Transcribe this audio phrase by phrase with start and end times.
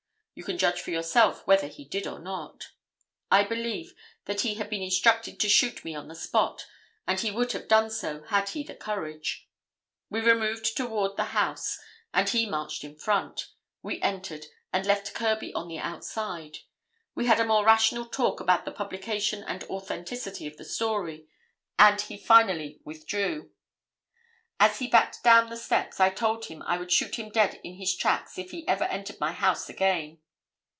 [0.33, 2.71] You can judge for yourself whether he did or not.
[3.29, 3.93] I believe
[4.25, 6.65] that he had been instructed to shoot me on the spot,
[7.05, 9.47] and he would have done so had he the courage.
[10.09, 11.77] We moved toward the house,
[12.11, 13.49] and he marched in front.
[13.83, 16.59] We entered, and left Kirby on the outside.
[17.13, 21.27] We had a more rational talk about the publication and authenticity of the story,
[21.77, 23.51] and he finally withdrew.
[24.59, 27.75] As he backed down the steps, I told him I would shoot him dead in
[27.75, 30.17] his tracks if he ever entered my house again.